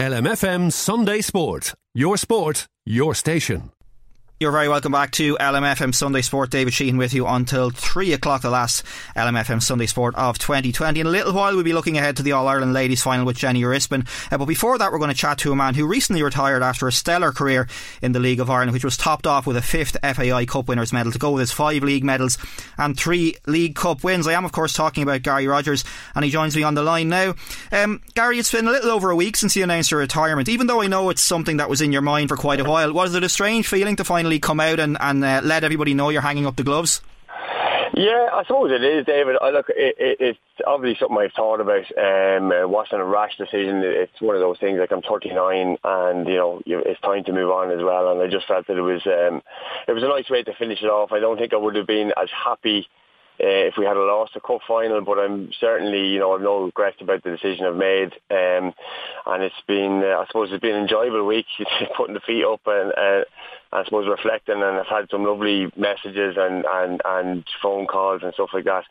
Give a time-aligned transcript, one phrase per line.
[0.00, 1.74] LMFM Sunday Sport.
[1.92, 3.72] Your sport, your station.
[4.40, 6.50] You're very welcome back to LMFM Sunday Sport.
[6.50, 8.84] David Sheehan with you until 3 o'clock, the last
[9.16, 11.00] LMFM Sunday Sport of 2020.
[11.00, 13.36] In a little while, we'll be looking ahead to the All Ireland Ladies Final with
[13.36, 14.06] Jenny Rispin.
[14.30, 16.86] Uh, but before that, we're going to chat to a man who recently retired after
[16.86, 17.66] a stellar career
[18.00, 20.92] in the League of Ireland, which was topped off with a fifth FAI Cup winners
[20.92, 22.38] medal to go with his five league medals
[22.76, 24.28] and three League Cup wins.
[24.28, 27.08] I am, of course, talking about Gary Rogers, and he joins me on the line
[27.08, 27.34] now.
[27.72, 30.48] Um, Gary, it's been a little over a week since you announced your retirement.
[30.48, 32.92] Even though I know it's something that was in your mind for quite a while,
[32.92, 36.10] was it a strange feeling to finally come out and and uh, let everybody know
[36.10, 37.00] you're hanging up the gloves?
[37.94, 39.36] Yeah, I suppose it is, David.
[39.40, 41.86] I look, it, it, it's obviously something I've thought about.
[41.98, 43.82] Um, it wasn't a rash decision.
[43.82, 44.78] It's one of those things.
[44.78, 48.12] Like I'm 39, and you know, it's time to move on as well.
[48.12, 49.42] And I just felt that it was, um,
[49.88, 51.10] it was a nice way to finish it off.
[51.12, 53.07] I don't think I would have been as happy uh,
[53.38, 56.64] if we had a lost a cup final, but I'm certainly, you know, I've no
[56.64, 58.74] regrets about the decision I've made, um,
[59.26, 61.46] and it's been, uh, I suppose, it's been an enjoyable week,
[61.96, 62.92] putting the feet up and.
[62.92, 63.24] Uh,
[63.70, 68.32] I suppose reflecting and I've had some lovely messages and, and, and phone calls and
[68.32, 68.84] stuff like that.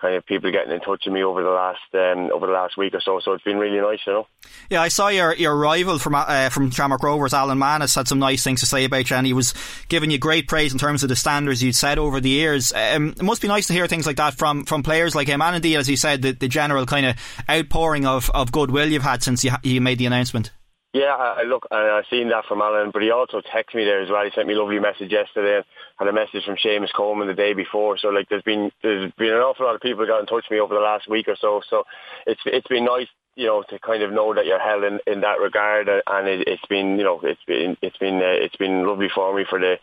[0.00, 2.78] Kind of people getting in touch with me over the last um, over the last
[2.78, 3.20] week or so.
[3.20, 4.26] So it's been really nice, you know.
[4.70, 8.18] Yeah, I saw your your rival from uh, from Shamrock Rovers, Alan Mannus, had some
[8.18, 9.52] nice things to say about you, and he was
[9.88, 12.72] giving you great praise in terms of the standards you'd set over the years.
[12.72, 15.42] Um, it must be nice to hear things like that from, from players like him,
[15.42, 17.16] and indeed, as you said, the, the general kind of
[17.50, 20.50] outpouring of, of goodwill you've had since you, you made the announcement.
[20.92, 24.10] Yeah, I look, I've seen that from Alan, but he also texted me there as
[24.10, 24.24] well.
[24.24, 25.64] He sent me a lovely message yesterday.
[25.96, 27.96] Had a message from Seamus Coleman the day before.
[27.96, 30.56] So like, there's been there's been an awful lot of people got in touch with
[30.56, 31.62] me over the last week or so.
[31.70, 31.84] So
[32.26, 33.06] it's it's been nice,
[33.40, 35.88] you know, to kind of know that you're held in, in that regard.
[35.88, 39.34] And it, has been, you know, it's been it's been uh, it's been lovely for
[39.34, 39.76] me for the,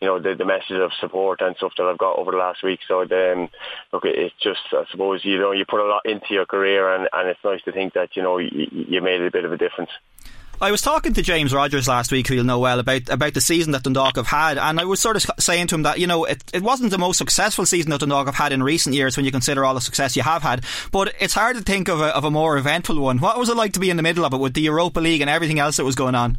[0.00, 2.62] you know, the the message of support and stuff that I've got over the last
[2.62, 2.80] week.
[2.86, 3.48] So then,
[3.94, 7.08] look, it's just I suppose you know you put a lot into your career, and
[7.10, 9.56] and it's nice to think that you know you, you made a bit of a
[9.56, 9.90] difference.
[10.60, 13.40] I was talking to James Rogers last week, who you'll know well, about about the
[13.40, 16.08] season that Dundalk have had, and I was sort of saying to him that you
[16.08, 19.16] know it, it wasn't the most successful season that Dundalk have had in recent years
[19.16, 22.00] when you consider all the success you have had, but it's hard to think of
[22.00, 23.18] a, of a more eventful one.
[23.18, 25.20] What was it like to be in the middle of it with the Europa League
[25.20, 26.38] and everything else that was going on?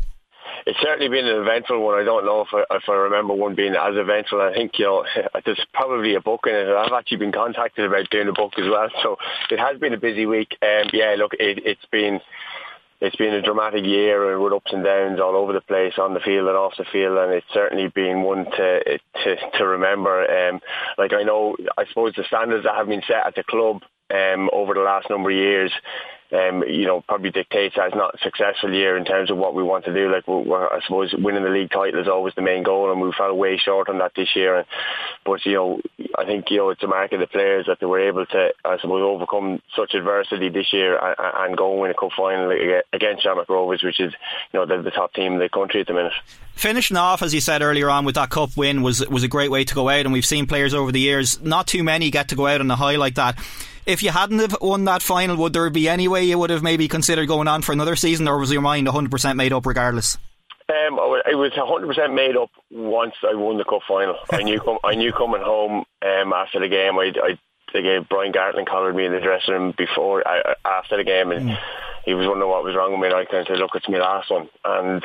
[0.65, 2.01] It's certainly been an eventful one.
[2.01, 4.41] I don't know if I, if I remember one being as eventful.
[4.41, 5.05] I think you know
[5.45, 6.67] there's probably a book in it.
[6.67, 9.15] I've actually been contacted about doing a book as well, so
[9.49, 10.57] it has been a busy week.
[10.61, 12.19] Um, yeah, look, it, it's been
[13.01, 16.19] it's been a dramatic year with ups and downs all over the place on the
[16.19, 20.49] field and off the field, and it's certainly been one to to, to remember.
[20.49, 20.59] Um,
[20.97, 24.49] like I know, I suppose the standards that have been set at the club um,
[24.51, 25.71] over the last number of years
[26.31, 29.63] um, you know, probably dictates it's not a successful year in terms of what we
[29.63, 30.11] want to do.
[30.11, 33.11] Like, we're, I suppose winning the league title is always the main goal, and we
[33.17, 34.65] fell way short on that this year.
[35.25, 35.81] But you know,
[36.17, 38.49] I think you know it's a mark of the players that they were able to,
[38.63, 42.51] I suppose, overcome such adversity this year and, and go and win a cup final
[42.93, 44.13] against Shamrock Rovers, which is
[44.53, 46.13] you know the, the top team in the country at the minute.
[46.59, 49.49] Finishing off, as you said earlier on, with that cup win was was a great
[49.49, 51.41] way to go out, and we've seen players over the years.
[51.41, 53.39] Not too many get to go out on a high like that
[53.89, 56.61] if you hadn't have won that final, would there be any way you would have
[56.61, 60.17] maybe considered going on for another season, or was your mind 100% made up regardless?
[60.69, 64.15] Um, it was 100% made up once I won the cup final.
[64.29, 67.39] I knew I knew coming home um, after the game, I,
[67.73, 71.31] I the Brian Gartland collared me in the dressing room before uh, after the game,
[71.31, 71.57] and mm.
[72.05, 73.07] he was wondering what was wrong with me.
[73.07, 75.03] And I kind of said, "Look, it's my last one," and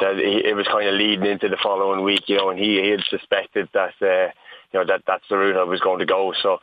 [0.00, 2.50] that he, it was kind of leading into the following week, you know.
[2.50, 4.30] And he, he had suspected that uh,
[4.72, 6.34] you know that that's the route I was going to go.
[6.42, 6.58] So,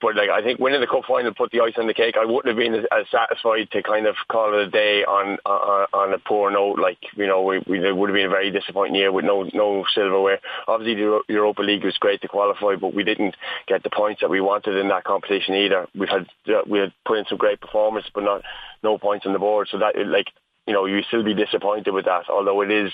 [0.00, 2.16] but like I think winning the cup final put the ice on the cake.
[2.16, 5.36] I wouldn't have been as, as satisfied to kind of call it a day on
[5.44, 6.78] on, on a poor note.
[6.78, 9.48] Like you know, we, we it would have been a very disappointing year with no
[9.52, 10.40] no silverware.
[10.66, 13.36] Obviously, the Europa League was great to qualify, but we didn't
[13.66, 15.86] get the points that we wanted in that competition either.
[15.94, 18.42] We've had uh, we had put in some great performances, but not
[18.82, 19.68] no points on the board.
[19.70, 20.28] So that like
[20.66, 22.30] you know you still be disappointed with that.
[22.30, 22.90] Although it is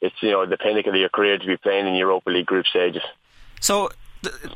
[0.00, 2.66] it's you know the pinnacle of your career to be playing in Europa League group
[2.66, 3.02] stages.
[3.60, 3.90] So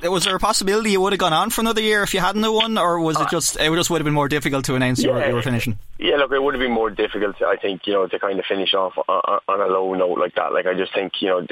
[0.03, 2.43] was there a possibility you would have gone on for another year if you hadn't
[2.43, 5.01] won, or was it uh, just it just would have been more difficult to announce
[5.01, 5.79] yeah, you, were, you were finishing?
[5.99, 7.41] Yeah, look, it would have been more difficult.
[7.43, 10.35] I think you know to kind of finish off on, on a low note like
[10.37, 10.53] that.
[10.53, 11.47] Like I just think you know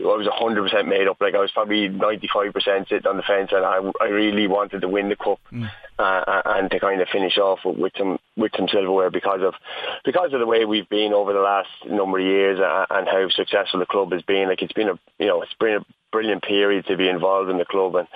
[0.00, 1.20] I was 100% made up.
[1.20, 4.88] Like I was probably 95% sitting on the fence, and I, I really wanted to
[4.88, 5.70] win the cup mm.
[5.98, 9.54] uh, and to kind of finish off with, with some with some silverware because of
[10.04, 12.58] because of the way we've been over the last number of years
[12.90, 14.48] and how successful the club has been.
[14.48, 17.58] Like it's been a you know it's been a brilliant period to be involved in
[17.58, 18.08] the club and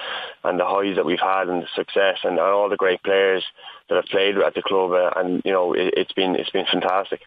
[0.45, 3.45] and the highs that we've had and the success and, and all the great players
[3.89, 4.93] that have played at the club.
[4.93, 7.23] Uh, and you know it, it's been it's been fantastic.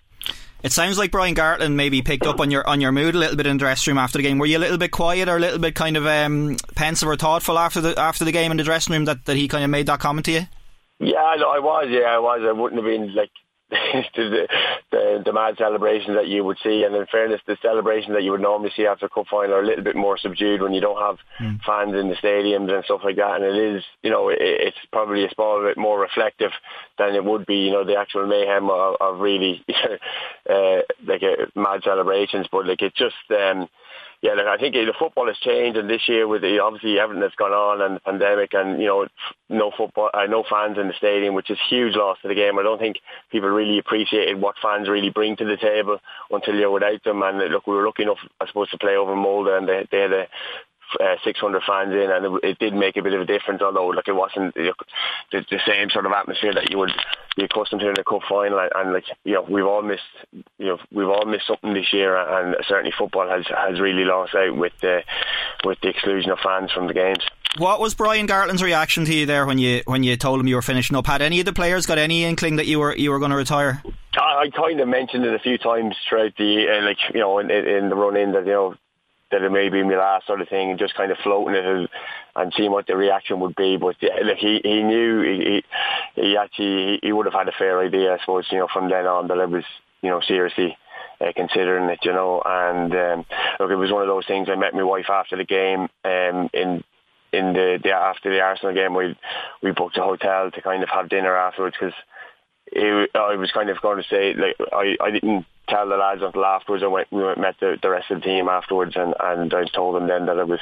[0.62, 3.38] It sounds like Brian Gartland maybe picked up on your on your mood a little
[3.38, 4.40] bit in the dressing room after the game.
[4.40, 7.16] Were you a little bit quiet or a little bit kind of um, pensive or
[7.16, 9.70] thoughtful after the after the game in the dressing room that, that he kind of
[9.70, 10.42] made that comment to you?
[11.00, 11.88] Yeah, I was.
[11.90, 12.42] Yeah, I was.
[12.44, 13.32] I wouldn't have been like
[14.16, 14.48] the,
[14.92, 16.84] the, the mad celebration that you would see.
[16.84, 19.62] And in fairness, the celebration that you would normally see after a cup final are
[19.62, 21.60] a little bit more subdued when you don't have mm.
[21.62, 23.42] fans in the stadiums and stuff like that.
[23.42, 26.52] And it is, you know, it, it's probably a small bit more reflective
[26.98, 29.64] than it would be, you know, the actual mayhem of, of really
[30.50, 32.48] uh, like a uh, mad celebrations.
[32.52, 33.16] But like it just.
[33.30, 33.70] Um,
[34.22, 37.22] yeah, look, I think the football has changed, and this year with the, obviously everything
[37.22, 39.08] that's gone on and the pandemic, and you know,
[39.48, 42.60] no football, uh, no fans in the stadium, which is huge loss to the game.
[42.60, 42.98] I don't think
[43.32, 46.00] people really appreciated what fans really bring to the table
[46.32, 47.24] until you're without them.
[47.24, 50.02] And look, we were lucky enough, I suppose, to play over Molde, and they, they
[50.02, 50.28] had a
[51.00, 53.62] uh, 600 fans in, and it, it, did make a bit of a difference.
[53.62, 54.74] Although, like it wasn't the,
[55.32, 56.92] the, the, same sort of atmosphere that you would
[57.36, 58.60] be accustomed to in a cup final.
[58.60, 60.04] And, and, like you know, we've all missed,
[60.58, 64.36] you know, we've all missed something this year, and certainly football has has really lost
[64.36, 65.04] out with the
[65.64, 67.24] with the exclusion of fans from the games.
[67.58, 70.56] What was Brian Gartland's reaction to you there when you when you told him you
[70.56, 71.08] were finishing up?
[71.08, 73.38] Had any of the players got any inkling that you were you were going to
[73.38, 73.82] retire?
[74.16, 77.40] I, I kind of mentioned it a few times throughout the uh, like you know
[77.40, 78.76] in, in the run in that you know
[79.32, 81.66] that it may be my last sort of thing and just kind of floating it
[81.66, 83.78] and, seeing what the reaction would be.
[83.78, 85.64] But like he, he knew he,
[86.16, 89.06] he actually he would have had a fair idea, I suppose, you know, from then
[89.06, 89.66] on that I was,
[90.02, 90.78] you know, seriously
[91.22, 92.42] uh, considering it, you know.
[92.46, 93.26] And um,
[93.60, 94.48] look, it was one of those things.
[94.50, 96.84] I met my wife after the game um, in
[97.32, 98.94] in the, the after the Arsenal game.
[98.94, 99.18] We
[99.62, 101.96] we booked a hotel to kind of have dinner afterwards because
[102.76, 106.46] I was kind of going to say like I I didn't tell the lads until
[106.46, 106.84] afterwards.
[106.84, 109.66] I went, we went met the, the rest of the team afterwards, and and I
[109.66, 110.60] told them then that I was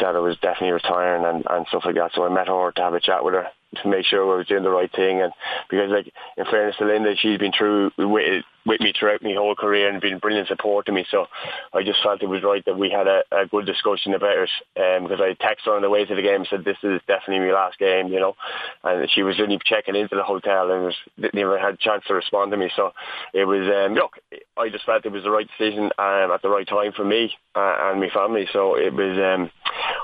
[0.00, 2.12] that I was definitely retiring and and stuff like that.
[2.14, 3.46] So I met her to have a chat with her
[3.82, 5.32] to make sure I was doing the right thing, and
[5.70, 9.54] because like in fairness to Linda, she's been through with with me throughout my whole
[9.54, 11.06] career and been brilliant support to me.
[11.10, 11.26] So
[11.72, 14.50] I just felt it was right that we had a, a good discussion about it.
[14.76, 17.00] Um, because I texted her on the way to the game and said this is
[17.06, 18.34] definitely my last game, you know.
[18.82, 22.04] And she was only checking into the hotel and was, didn't even had a chance
[22.08, 22.70] to respond to me.
[22.74, 22.92] So
[23.32, 24.18] it was um, look,
[24.56, 27.32] I just felt it was the right decision um, at the right time for me
[27.54, 28.48] uh, and my family.
[28.52, 29.50] So it was um,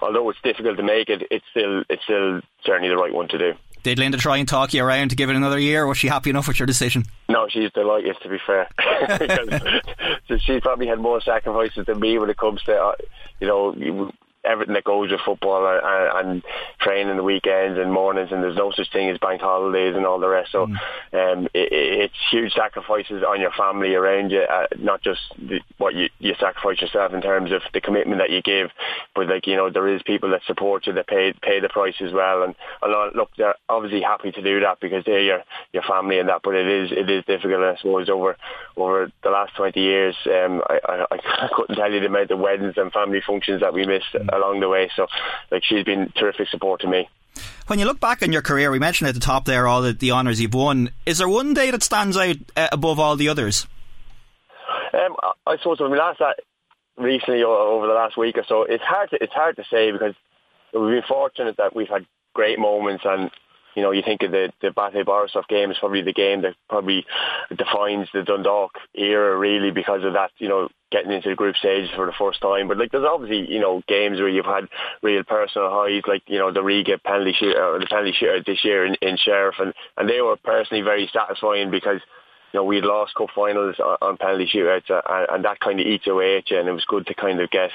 [0.01, 3.39] although it's difficult to make it, it's still it's still certainly the right one to
[3.39, 3.53] do.
[3.83, 5.87] Did Linda try and talk you around to give it another year?
[5.87, 7.05] Was she happy enough with your decision?
[7.29, 8.17] No, she's delighted.
[8.23, 8.69] To be fair,
[10.39, 12.95] she's probably had more sacrifices than me when it comes to, uh,
[13.41, 14.13] you know,
[14.45, 16.43] everything that goes with football and, and
[16.81, 20.19] training the weekends and mornings and there's no such thing as bank holidays and all
[20.19, 20.53] the rest.
[20.53, 20.77] So mm.
[21.13, 25.95] um, it, it's huge sacrifices on your family around you uh, not just the, what
[25.95, 28.71] you, you sacrifice yourself in terms of the commitment that you give
[29.15, 31.95] but like you know there is people that support you that pay pay the price
[32.01, 32.43] as well.
[32.43, 36.19] And a lot, look they're obviously happy to do that because they're your your family
[36.19, 38.37] and that but it is it is difficult I suppose over
[38.77, 40.17] over the last 20 years.
[40.27, 43.75] Um, I, I, I couldn't tell you the amount of weddings and family functions that
[43.75, 44.91] we missed along the way.
[44.97, 45.07] So,
[45.51, 47.09] like, she's been terrific support to me.
[47.67, 49.93] When you look back on your career, we mentioned at the top there all the,
[49.93, 50.91] the honours you've won.
[51.07, 53.67] Is there one day that stands out uh, above all the others?
[54.93, 56.41] Um, I suppose when we last that
[56.99, 60.15] recently over the last week or so, it's hard to it's hard to say because
[60.75, 63.31] we've been fortunate that we've had great moments and
[63.75, 66.55] you know, you think of the, the Bate Borisov game is probably the game that
[66.69, 67.07] probably
[67.57, 71.91] defines the Dundalk era really because of that, you know, getting into the group stage
[71.97, 72.69] for the first time.
[72.69, 74.69] But like there's obviously, you know, games where you've had
[75.03, 78.65] real personal highs, like, you know, the Riga penalty shoot or the penalty shootout this
[78.65, 82.01] year in, in Sheriff and, and they were personally very satisfying because
[82.53, 85.81] you know, we lost cup finals on, on penalty shootouts, uh, and, and that kind
[85.81, 86.59] of eats away at you.
[86.59, 87.71] And it was good to kind of get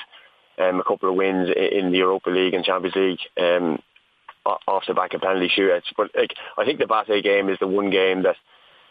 [0.59, 3.19] um, a couple of wins in the Europa League and Champions League.
[3.39, 3.79] Um,
[4.67, 7.67] off the back of penalty shootouts, but like I think the Bate game is the
[7.67, 8.35] one game that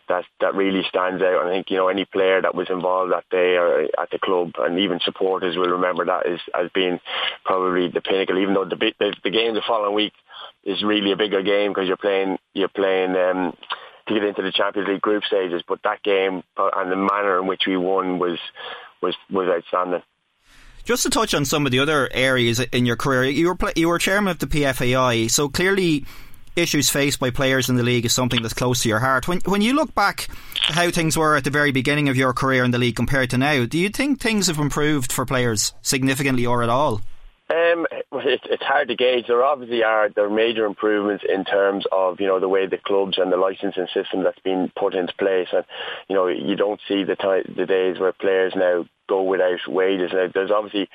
[0.08, 1.40] that that really stands out.
[1.40, 4.18] And I think you know any player that was involved that day or at the
[4.18, 7.00] club, and even supporters will remember that as as being
[7.44, 8.38] probably the pinnacle.
[8.38, 10.12] Even though the the, the game the following week
[10.64, 13.16] is really a bigger game because you're playing you're playing.
[13.16, 13.56] Um,
[14.08, 17.48] to get into the Champions League group stages, but that game and the manner in
[17.48, 18.38] which we won was
[19.02, 20.02] was was outstanding.
[20.86, 23.88] Just to touch on some of the other areas in your career, you were you
[23.88, 26.04] were chairman of the PFAI, so clearly
[26.54, 29.26] issues faced by players in the league is something that's close to your heart.
[29.26, 30.28] When when you look back
[30.60, 33.38] how things were at the very beginning of your career in the league compared to
[33.38, 37.00] now, do you think things have improved for players significantly or at all?
[37.48, 39.26] Um, it, it's hard to gauge.
[39.28, 42.78] There obviously are there are major improvements in terms of you know the way the
[42.78, 45.64] clubs and the licensing system that's been put into place, and
[46.08, 50.10] you know you don't see the time, the days where players now go without wages.
[50.12, 50.88] Now, there's obviously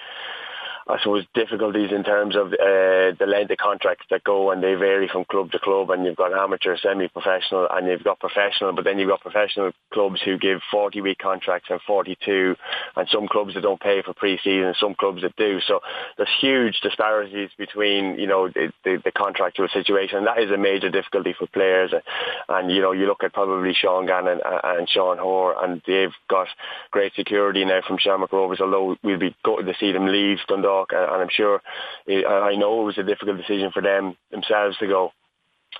[0.91, 4.73] I suppose, difficulties in terms of uh, the length of contracts that go and they
[4.75, 8.83] vary from club to club and you've got amateur, semi-professional and you've got professional, but
[8.83, 12.55] then you've got professional clubs who give 40-week contracts and 42
[12.97, 15.59] and some clubs that don't pay for pre-season and some clubs that do.
[15.65, 15.79] So
[16.17, 20.57] there's huge disparities between, you know, the, the, the contractual situation and that is a
[20.57, 21.93] major difficulty for players.
[21.93, 22.01] And,
[22.49, 26.47] and, you know, you look at probably Sean Gannon and Sean Hoare and they've got
[26.91, 30.80] great security now from Shamrock Rovers, although we'll be going to see them leave Dundalk
[30.91, 31.61] and I'm sure
[32.07, 35.11] eh, I know it was a difficult decision for them themselves to go,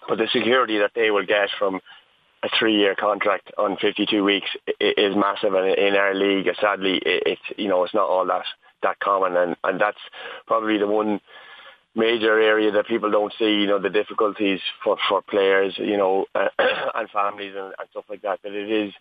[0.07, 1.79] but the security that they will get from
[2.43, 7.41] a three-year contract on 52 weeks is massive, and in our league, uh, sadly, it's
[7.57, 8.45] you know it's not all that
[8.83, 9.99] that common, and and that's
[10.47, 11.21] probably the one
[11.95, 16.25] major area that people don't see, you know, the difficulties for, for players, you know,
[16.35, 18.93] and families and, and stuff like that, But it is,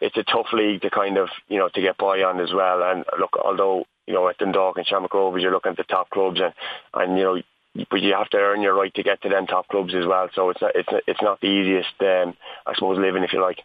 [0.00, 2.82] it's a tough league to kind of, you know, to get by on as well.
[2.82, 6.40] And look, although you know, at Dundalk and Shamrock you're looking at the top clubs,
[6.40, 6.52] and
[6.94, 9.68] and you know, but you have to earn your right to get to them top
[9.68, 10.28] clubs as well.
[10.34, 13.60] So it's not it's it's not the easiest, um, I suppose, living if you like.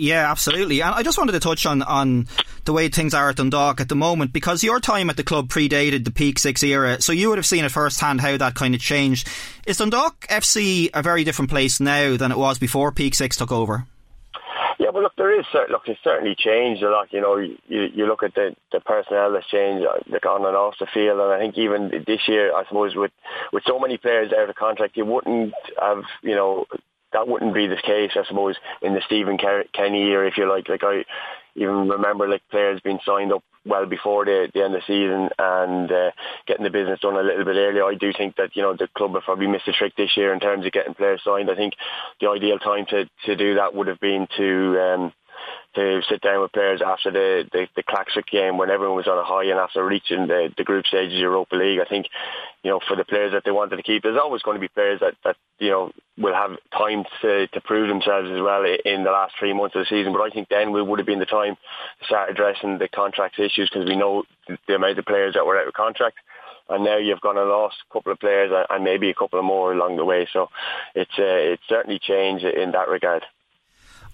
[0.00, 0.80] Yeah, absolutely.
[0.80, 2.28] And I just wanted to touch on, on
[2.64, 5.48] the way things are at Dundalk at the moment because your time at the club
[5.48, 8.76] predated the Peak Six era, so you would have seen it firsthand how that kind
[8.76, 9.28] of changed.
[9.66, 13.50] Is Dundalk FC a very different place now than it was before Peak Six took
[13.50, 13.86] over?
[14.78, 15.27] Yeah, well, look, there
[15.70, 17.12] look, it's certainly changed a lot.
[17.12, 20.56] You know, you you look at the the personnel that's changed, uh, like on and
[20.56, 23.12] off the field, and I think even this year, I suppose with
[23.52, 26.66] with so many players out of contract, you wouldn't have, you know,
[27.12, 30.68] that wouldn't be the case, I suppose, in the Stephen Kenny year, if you like.
[30.68, 31.04] Like I
[31.54, 35.28] even remember, like players being signed up well before the, the end of the season
[35.38, 36.10] and uh,
[36.46, 37.84] getting the business done a little bit earlier.
[37.84, 40.32] I do think that you know the club have probably missed a trick this year
[40.32, 41.50] in terms of getting players signed.
[41.50, 41.74] I think
[42.20, 45.12] the ideal time to, to do that would have been to um,
[45.78, 49.16] to sit down with players after the, the, the Klaksvik game when everyone was on
[49.16, 51.78] a high and after reaching the, the group stages of Europa League.
[51.78, 52.06] I think,
[52.64, 54.68] you know, for the players that they wanted to keep, there's always going to be
[54.68, 59.04] players that, that you know, will have time to, to prove themselves as well in
[59.04, 60.12] the last three months of the season.
[60.12, 63.38] But I think then we would have been the time to start addressing the contract
[63.38, 64.24] issues because we know
[64.66, 66.18] the amount of players that were out of contract
[66.70, 69.44] and now you've gone and lost a couple of players and maybe a couple of
[69.44, 70.28] more along the way.
[70.32, 70.48] So
[70.94, 73.24] it's uh, it's certainly changed in that regard.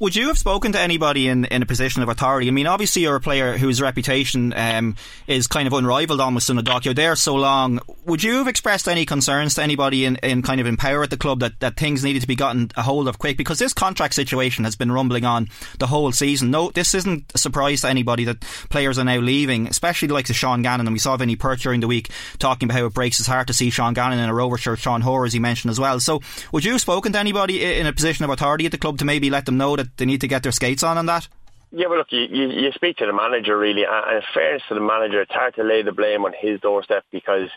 [0.01, 2.49] Would you have spoken to anybody in, in a position of authority?
[2.49, 4.97] I mean, obviously you're a player whose reputation um,
[5.27, 6.85] is kind of unrivaled almost in the dock.
[6.85, 7.81] You're there so long.
[8.05, 11.11] Would you have expressed any concerns to anybody in, in kind of in power at
[11.11, 13.37] the club that, that things needed to be gotten a hold of quick?
[13.37, 15.49] Because this contract situation has been rumbling on
[15.79, 16.51] the whole season.
[16.51, 20.31] No, this isn't a surprise to anybody that players are now leaving, especially the likes
[20.31, 20.87] of Sean Gannon.
[20.87, 23.47] And we saw Vinny Perth during the week talking about how it breaks his heart
[23.47, 26.01] to see Sean Gannon in a Rover shirt, Sean Hoare, as he mentioned as well.
[26.01, 26.21] So
[26.53, 29.05] would you have spoken to anybody in a position of authority at the club to
[29.05, 31.29] maybe let them know that they need to get their skates on on that?
[31.71, 34.75] Yeah, well, look, you, you, you speak to the manager really, and in fairness to
[34.75, 37.49] the manager, it's hard to lay the blame on his doorstep because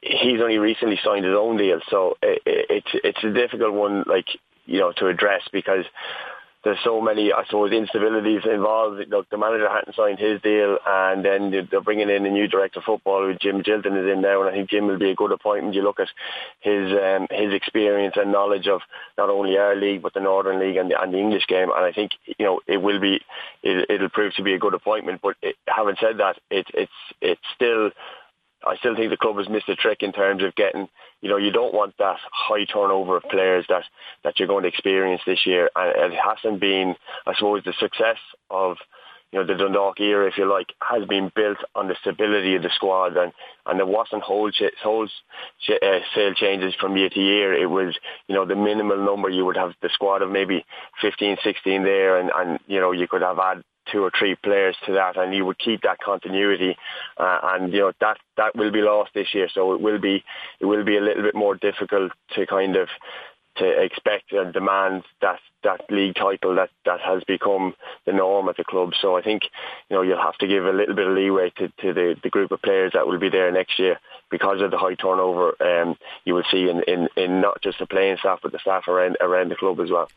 [0.00, 4.04] he's only recently signed his own deal, so it, it, it's it's a difficult one,
[4.06, 4.26] like
[4.66, 5.84] you know, to address because
[6.64, 9.06] there's so many, I suppose, instabilities involved.
[9.08, 12.80] Look, the manager hadn't signed his deal, and then they're bringing in a new director
[12.80, 15.14] of football with Jim Magilton is in there, and I think Jim will be a
[15.14, 15.74] good appointment.
[15.74, 16.08] You look at
[16.60, 18.80] his um, his experience and knowledge of
[19.18, 21.84] not only our league but the Northern League and the, and the English game, and
[21.84, 23.20] I think you know it will be
[23.62, 25.20] it, it'll prove to be a good appointment.
[25.22, 27.90] But it, having said that, it, it's it's still
[28.66, 30.88] I still think the club has missed a trick in terms of getting,
[31.20, 33.84] you know, you don't want that high turnover of players that,
[34.22, 35.70] that you're going to experience this year.
[35.76, 36.94] And it hasn't been,
[37.26, 38.18] I suppose, the success
[38.50, 38.76] of,
[39.32, 42.62] you know, the Dundalk era, if you like, has been built on the stability of
[42.62, 43.16] the squad.
[43.16, 43.32] And,
[43.66, 45.08] and there wasn't wholesale whole,
[45.68, 47.52] uh, sale changes from year to year.
[47.52, 47.96] It was,
[48.28, 49.28] you know, the minimal number.
[49.28, 50.64] You would have the squad of maybe
[51.02, 54.76] 15, 16 there and, and you know, you could have had two or three players
[54.86, 56.76] to that, and you would keep that continuity.
[57.16, 60.24] Uh, and you know that that will be lost this year, so it will be
[60.60, 62.88] it will be a little bit more difficult to kind of
[63.56, 67.74] to expect and demand that that league title that that has become
[68.04, 68.92] the norm at the club.
[69.00, 69.44] So I think
[69.88, 72.30] you know you'll have to give a little bit of leeway to, to the, the
[72.30, 75.54] group of players that will be there next year because of the high turnover.
[75.62, 78.88] Um, you will see in, in, in not just the playing staff but the staff
[78.88, 80.08] around around the club as well.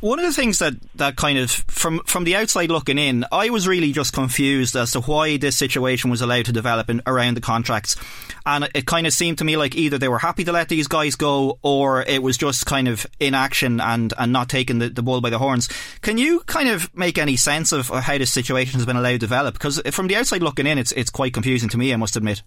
[0.00, 3.48] One of the things that, that kind of from from the outside looking in, I
[3.48, 7.34] was really just confused as to why this situation was allowed to develop in, around
[7.34, 7.96] the contracts,
[8.44, 10.88] and it kind of seemed to me like either they were happy to let these
[10.88, 15.02] guys go, or it was just kind of inaction and and not taking the, the
[15.02, 15.70] bull by the horns.
[16.02, 19.18] Can you kind of make any sense of how this situation has been allowed to
[19.18, 19.54] develop?
[19.54, 21.94] Because from the outside looking in, it's it's quite confusing to me.
[21.94, 22.42] I must admit.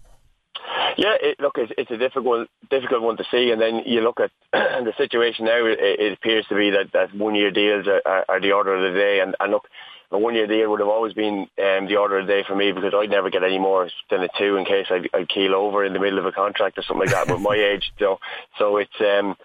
[0.98, 4.18] Yeah, it, look, it's, it's a difficult difficult one to see, and then you look
[4.18, 5.64] at the situation now.
[5.64, 8.74] It, it appears to be that, that one year deals are, are, are the order
[8.74, 9.68] of the day, and, and look,
[10.10, 12.56] a one year deal would have always been um, the order of the day for
[12.56, 15.54] me because I'd never get any more than a two in case I'd, I'd keel
[15.54, 17.92] over in the middle of a contract or something like that with my age.
[18.00, 18.18] So,
[18.58, 19.36] so it's um,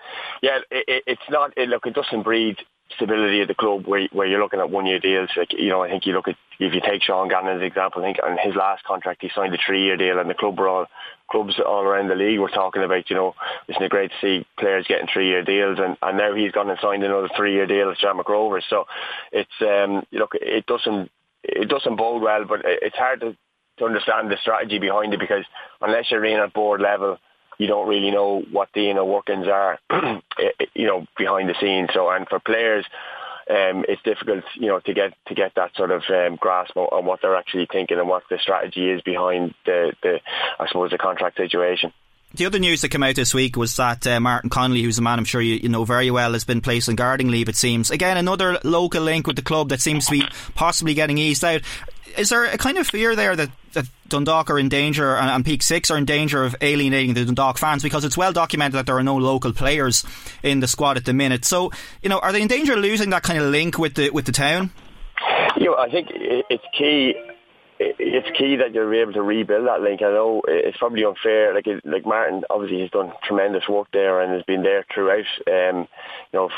[0.42, 1.54] yeah, it, it's not.
[1.56, 2.58] It, look, it doesn't breed
[2.96, 5.30] stability of the club where where you're looking at one year deals.
[5.36, 7.68] Like you know, I think you look at if you take Sean Gannon as an
[7.68, 8.02] example.
[8.02, 10.58] I think on his last contract he signed a three year deal, and the club
[10.58, 10.86] were all
[11.30, 13.34] clubs all around the league were talking about, you know,
[13.68, 16.78] isn't it great to see players getting three-year deals, and, and now he's gone and
[16.80, 18.66] signed another three-year deal at Shamrock Rovers.
[18.70, 18.86] So
[19.32, 21.10] it's um, look, it doesn't
[21.44, 23.36] it doesn't bode well, but it's hard to,
[23.78, 25.44] to understand the strategy behind it because
[25.82, 27.18] unless you're in at board level,
[27.58, 29.80] you don't really know what the inner workings are,
[30.74, 31.90] you know, behind the scenes.
[31.94, 32.86] So and for players
[33.50, 36.86] um, it's difficult, you know, to get to get that sort of um, grasp on,
[36.86, 40.20] on, what they're actually thinking and what the strategy is behind the, the
[40.60, 41.92] I suppose, the contract situation.
[42.36, 45.04] The other news that came out this week was that uh, Martin Connolly, who's a
[45.04, 47.50] man I'm sure you, you, know very well, has been placed on guarding leave.
[47.50, 50.24] It seems again another local link with the club that seems to be
[50.56, 51.62] possibly getting eased out
[52.18, 55.46] is there a kind of fear there that, that Dundalk are in danger and, and,
[55.46, 58.86] Peak Six are in danger of alienating the Dundalk fans because it's well documented that
[58.86, 60.06] there are no local players
[60.42, 61.46] in the squad at the minute.
[61.46, 64.10] So, you know, are they in danger of losing that kind of link with the
[64.10, 64.72] with the town?
[65.58, 67.16] You know, I think it's key
[67.80, 70.02] it's key that you're able to rebuild that link.
[70.02, 71.54] I know it's probably unfair.
[71.54, 75.26] Like like Martin, obviously he's done tremendous work there and has been there throughout.
[75.48, 75.88] Um,
[76.32, 76.50] you know,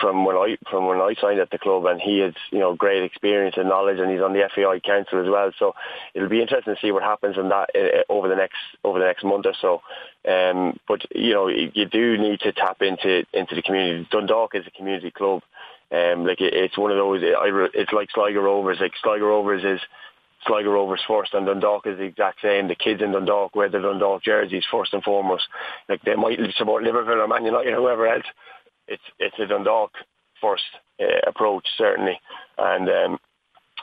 [0.00, 2.74] from when I from when I signed at the club, and he has you know
[2.74, 5.50] great experience and knowledge, and he's on the FAI council as well.
[5.58, 5.74] So
[6.14, 7.70] it'll be interesting to see what happens in that
[8.08, 9.82] over the next over the next month or so.
[10.28, 14.08] Um, but you know, you do need to tap into into the community.
[14.10, 15.42] Dundalk is a community club.
[15.90, 17.20] Um, like it, it's one of those.
[17.22, 18.78] It's like Sligo Rovers.
[18.80, 19.80] Like Sligo Rovers is
[20.46, 22.68] Sligo Rovers first, and Dundalk is the exact same.
[22.68, 25.44] The kids in Dundalk wear the Dundalk jerseys first and foremost.
[25.88, 28.24] Like they might support Liverpool or Man United or whoever else.
[28.88, 29.92] It's it's a Dundalk
[30.40, 30.64] first
[31.00, 32.18] uh, approach certainly,
[32.58, 33.18] and um,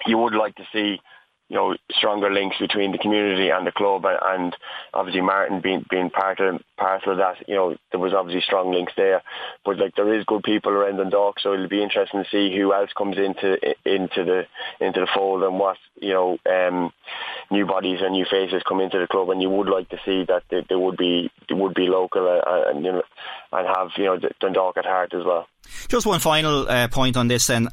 [0.05, 0.99] you would like to see
[1.49, 4.55] you know, stronger links between the community and the club, and
[4.93, 7.37] obviously Martin being being part of part of that.
[7.47, 9.23] You know, there was obviously strong links there,
[9.65, 12.71] but like there is good people around Dundalk, so it'll be interesting to see who
[12.71, 14.45] else comes into into the
[14.79, 16.93] into the fold and what you know um,
[17.49, 19.31] new bodies and new faces come into the club.
[19.31, 22.27] And you would like to see that they, they would be they would be local
[22.27, 23.03] and, uh, and you know
[23.53, 25.47] and have you know Dundalk at heart as well.
[25.87, 27.69] Just one final uh, point on this then.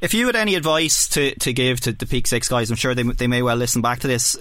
[0.00, 2.94] If you had any advice to, to give to the Peak Six guys, I'm sure
[2.94, 4.38] they, they may well listen back to this.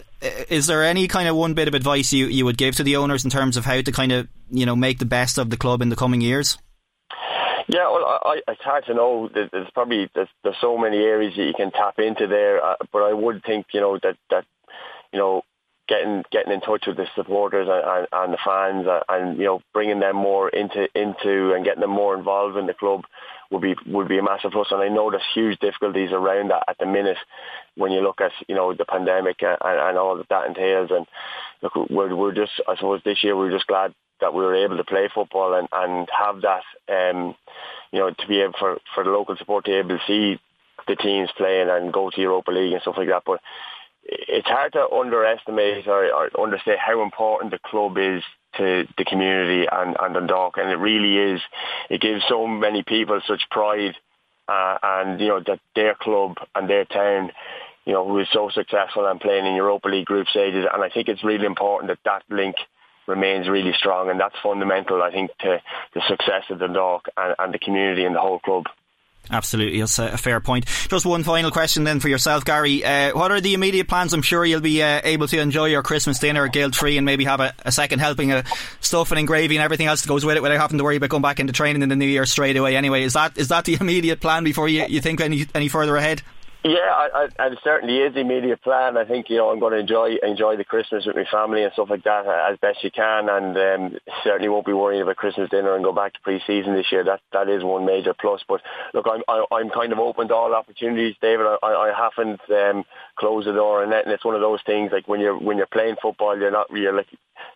[0.50, 2.96] Is there any kind of one bit of advice you, you would give to the
[2.96, 5.58] owners in terms of how to kind of you know make the best of the
[5.58, 6.58] club in the coming years?
[7.68, 9.30] Yeah, well, I, it's hard to know.
[9.32, 13.04] There's probably there's, there's so many areas that you can tap into there, uh, but
[13.04, 14.46] I would think you know that that
[15.12, 15.44] you know
[15.90, 19.46] getting getting in touch with the supporters and, and, and the fans and, and, you
[19.46, 23.04] know bringing them more into into and getting them more involved in the club
[23.52, 24.68] would be would be a massive plus.
[24.72, 27.18] And I know there's huge difficulties around that at the minute
[27.76, 30.92] when you look at you know the pandemic and, and all that that entails.
[30.92, 31.08] And
[31.64, 34.78] look, we're we're just I suppose this year we're just glad that we were able
[34.78, 37.36] to play football and and have that um
[37.92, 40.40] you know to be able for for the local support to be able to see
[40.88, 43.42] the teams playing and go to Europa League and stuff like that, but
[44.12, 48.24] it's hard to underestimate or, or understate how important the club is
[48.58, 51.42] to the community and, and Dundalk, and it really is.
[51.90, 53.96] It gives so many people such pride,
[54.48, 57.32] uh, and you know that their club and their town,
[57.86, 60.90] you know, who is so successful and playing in Europa League group stages, and I
[60.90, 62.56] think it's really important that that link
[63.08, 65.62] remains really strong, and that's fundamental, I think, to
[65.94, 68.66] the success of Dundalk and, and the community and the whole club.
[69.32, 70.66] Absolutely, that's a fair point.
[70.90, 72.84] Just one final question then for yourself, Gary.
[72.84, 74.12] Uh, what are the immediate plans?
[74.12, 77.26] I'm sure you'll be uh, able to enjoy your Christmas dinner guilt free and maybe
[77.26, 78.48] have a, a, second helping of
[78.82, 81.10] stuff and gravy and everything else that goes with it without having to worry about
[81.10, 82.76] going back into training in the new year straight away.
[82.76, 85.96] Anyway, is that is that the immediate plan before you, you think any any further
[85.96, 86.24] ahead?
[86.64, 88.98] Yeah, I, I, it certainly is immediate plan.
[88.98, 91.72] I think you know I'm going to enjoy enjoy the Christmas with my family and
[91.72, 95.16] stuff like that uh, as best you can, and um, certainly won't be worrying about
[95.16, 97.06] Christmas dinner and go back to pre-season this year.
[97.06, 98.42] That that is one major plus.
[98.46, 98.60] But
[98.94, 101.46] look, I'm I, i am kind of open to all opportunities, David.
[101.46, 102.84] I, I haven't um,
[103.18, 105.56] closed the door on that, and it's one of those things like when you're when
[105.56, 107.08] you're playing football, you're not you're like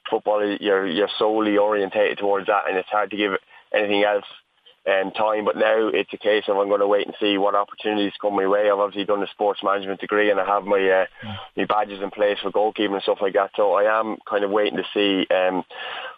[0.10, 3.34] football, you're you're solely orientated towards that, and it's hard to give
[3.74, 4.26] anything else
[4.88, 5.46] um, time.
[5.46, 8.36] But now it's a case of I'm going to wait and see what opportunities come
[8.36, 8.70] my way.
[8.70, 11.36] I've obviously done a sports management degree and I have my uh, yeah.
[11.58, 13.52] my badges in place for goalkeeping and stuff like that.
[13.56, 15.64] So I am kind of waiting to see um,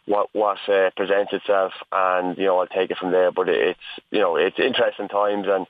[0.06, 3.32] what what uh, presents itself, and you know I'll take it from there.
[3.32, 3.80] But it's
[4.12, 5.68] you know it's interesting times and.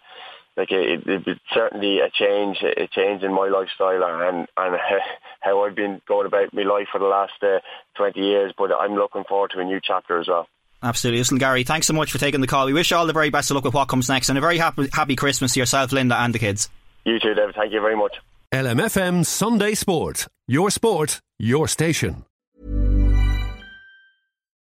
[0.58, 4.78] Like it, it, it's certainly a change, a change in my lifestyle and and
[5.42, 7.60] how I've been going about my life for the last uh,
[7.98, 8.54] 20 years.
[8.58, 10.48] But I'm looking forward to a new chapter as well.
[10.84, 11.20] Absolutely.
[11.20, 12.66] Listen, Gary, thanks so much for taking the call.
[12.66, 14.42] We wish you all the very best of luck with what comes next and a
[14.42, 16.70] very happy, happy Christmas to yourself, Linda, and the kids.
[17.06, 17.56] You too, David.
[17.56, 18.18] Thank you very much.
[18.52, 20.28] LMFM Sunday Sport.
[20.48, 22.26] Your sport, your station.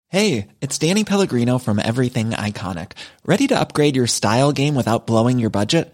[0.10, 2.92] Hey, it's Danny Pellegrino from Everything Iconic.
[3.26, 5.94] Ready to upgrade your style game without blowing your budget?